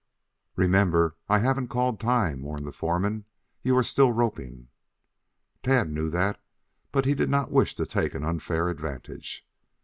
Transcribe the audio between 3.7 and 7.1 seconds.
are still roping." Tad knew that, but